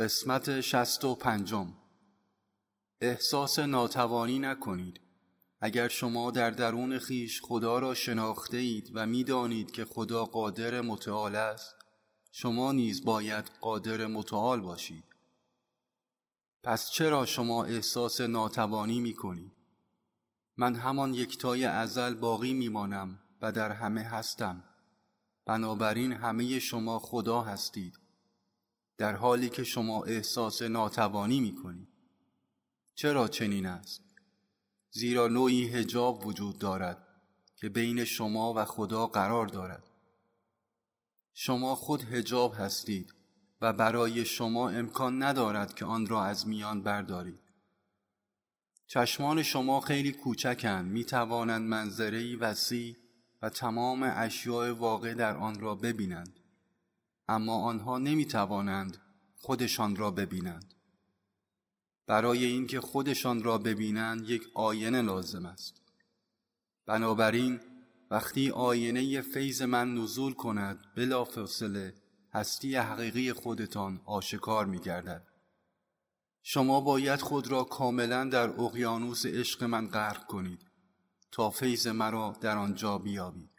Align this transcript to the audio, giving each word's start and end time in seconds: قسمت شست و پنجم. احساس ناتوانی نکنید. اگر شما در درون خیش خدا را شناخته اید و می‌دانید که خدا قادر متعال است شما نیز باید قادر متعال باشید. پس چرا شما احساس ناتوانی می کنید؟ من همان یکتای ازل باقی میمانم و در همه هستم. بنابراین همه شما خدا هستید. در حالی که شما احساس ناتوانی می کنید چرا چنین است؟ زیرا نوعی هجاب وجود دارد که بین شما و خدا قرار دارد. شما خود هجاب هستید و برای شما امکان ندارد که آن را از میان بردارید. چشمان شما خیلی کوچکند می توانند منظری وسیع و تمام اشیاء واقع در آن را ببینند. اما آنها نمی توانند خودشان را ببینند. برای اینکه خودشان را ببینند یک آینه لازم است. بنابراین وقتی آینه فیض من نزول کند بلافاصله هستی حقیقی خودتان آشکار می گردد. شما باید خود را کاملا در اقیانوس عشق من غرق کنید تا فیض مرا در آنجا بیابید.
قسمت 0.00 0.60
شست 0.60 1.04
و 1.04 1.14
پنجم. 1.14 1.72
احساس 3.00 3.58
ناتوانی 3.58 4.38
نکنید. 4.38 5.00
اگر 5.60 5.88
شما 5.88 6.30
در 6.30 6.50
درون 6.50 6.98
خیش 6.98 7.42
خدا 7.42 7.78
را 7.78 7.94
شناخته 7.94 8.56
اید 8.56 8.90
و 8.94 9.06
می‌دانید 9.06 9.70
که 9.70 9.84
خدا 9.84 10.24
قادر 10.24 10.80
متعال 10.80 11.36
است 11.36 11.74
شما 12.32 12.72
نیز 12.72 13.04
باید 13.04 13.50
قادر 13.60 14.06
متعال 14.06 14.60
باشید. 14.60 15.04
پس 16.62 16.90
چرا 16.90 17.26
شما 17.26 17.64
احساس 17.64 18.20
ناتوانی 18.20 19.00
می 19.00 19.14
کنید؟ 19.14 19.52
من 20.56 20.74
همان 20.74 21.14
یکتای 21.14 21.64
ازل 21.64 22.14
باقی 22.14 22.52
میمانم 22.52 23.18
و 23.42 23.52
در 23.52 23.72
همه 23.72 24.02
هستم. 24.02 24.64
بنابراین 25.46 26.12
همه 26.12 26.58
شما 26.58 26.98
خدا 26.98 27.40
هستید. 27.40 27.99
در 29.00 29.16
حالی 29.16 29.48
که 29.48 29.64
شما 29.64 30.02
احساس 30.02 30.62
ناتوانی 30.62 31.40
می 31.40 31.54
کنید 31.54 31.88
چرا 32.94 33.28
چنین 33.28 33.66
است؟ 33.66 34.02
زیرا 34.90 35.28
نوعی 35.28 35.68
هجاب 35.68 36.26
وجود 36.26 36.58
دارد 36.58 37.06
که 37.56 37.68
بین 37.68 38.04
شما 38.04 38.54
و 38.56 38.64
خدا 38.64 39.06
قرار 39.06 39.46
دارد. 39.46 39.90
شما 41.34 41.74
خود 41.74 42.02
هجاب 42.02 42.54
هستید 42.58 43.14
و 43.60 43.72
برای 43.72 44.24
شما 44.24 44.70
امکان 44.70 45.22
ندارد 45.22 45.74
که 45.74 45.84
آن 45.84 46.06
را 46.06 46.24
از 46.24 46.48
میان 46.48 46.82
بردارید. 46.82 47.40
چشمان 48.86 49.42
شما 49.42 49.80
خیلی 49.80 50.12
کوچکند 50.12 50.86
می 50.86 51.04
توانند 51.04 51.68
منظری 51.68 52.36
وسیع 52.36 52.96
و 53.42 53.48
تمام 53.48 54.12
اشیاء 54.16 54.74
واقع 54.74 55.14
در 55.14 55.36
آن 55.36 55.60
را 55.60 55.74
ببینند. 55.74 56.39
اما 57.30 57.56
آنها 57.56 57.98
نمی 57.98 58.24
توانند 58.24 58.96
خودشان 59.36 59.96
را 59.96 60.10
ببینند. 60.10 60.74
برای 62.06 62.44
اینکه 62.44 62.80
خودشان 62.80 63.42
را 63.42 63.58
ببینند 63.58 64.30
یک 64.30 64.42
آینه 64.54 65.02
لازم 65.02 65.46
است. 65.46 65.82
بنابراین 66.86 67.60
وقتی 68.10 68.50
آینه 68.50 69.20
فیض 69.20 69.62
من 69.62 69.94
نزول 69.94 70.32
کند 70.32 70.84
بلافاصله 70.96 71.94
هستی 72.32 72.76
حقیقی 72.76 73.32
خودتان 73.32 74.00
آشکار 74.04 74.66
می 74.66 74.78
گردد. 74.78 75.26
شما 76.42 76.80
باید 76.80 77.20
خود 77.20 77.48
را 77.48 77.64
کاملا 77.64 78.24
در 78.24 78.60
اقیانوس 78.60 79.26
عشق 79.26 79.64
من 79.64 79.88
غرق 79.88 80.26
کنید 80.26 80.66
تا 81.32 81.50
فیض 81.50 81.86
مرا 81.86 82.36
در 82.40 82.56
آنجا 82.56 82.98
بیابید. 82.98 83.49